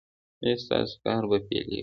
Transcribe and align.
ایا 0.43 0.55
ستاسو 0.63 0.95
کار 1.03 1.23
به 1.29 1.37
پیلیږي؟ 1.47 1.79